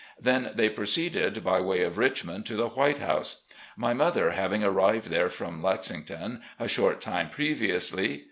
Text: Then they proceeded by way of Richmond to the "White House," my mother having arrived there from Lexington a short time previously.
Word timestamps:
Then 0.19 0.53
they 0.55 0.67
proceeded 0.67 1.43
by 1.43 1.61
way 1.61 1.83
of 1.83 1.99
Richmond 1.99 2.47
to 2.47 2.55
the 2.55 2.69
"White 2.69 2.97
House," 2.97 3.41
my 3.77 3.93
mother 3.93 4.31
having 4.31 4.63
arrived 4.63 5.09
there 5.11 5.29
from 5.29 5.61
Lexington 5.61 6.41
a 6.59 6.67
short 6.67 7.01
time 7.01 7.29
previously. 7.29 8.19